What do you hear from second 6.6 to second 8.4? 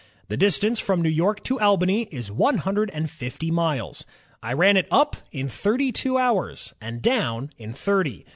and down in thirty.